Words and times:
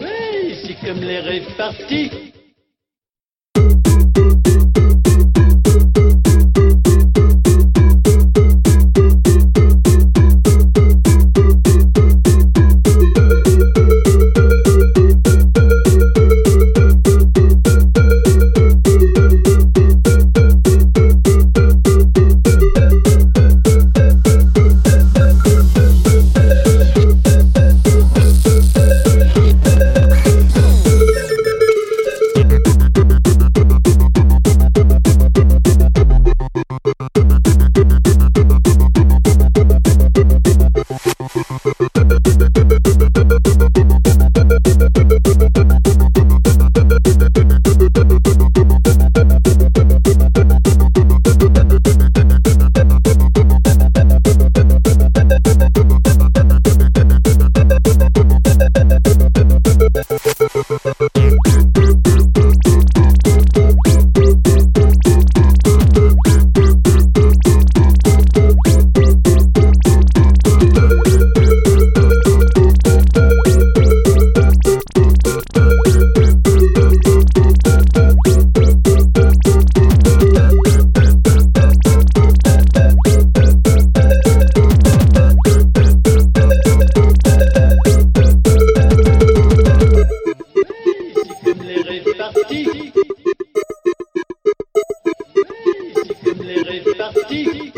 Oui, 0.00 0.56
c'est 0.64 0.86
comme 0.86 1.00
les 1.00 1.20
répartis. 1.20 2.10
C'est 2.10 2.35
répartis. 92.36 92.92
Comme 96.24 96.42
les 96.42 96.62
répartis. 96.62 97.72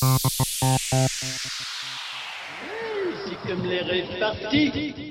C'est 0.00 0.06
comme 3.48 3.64
les 3.64 3.80
répartis. 3.80 5.07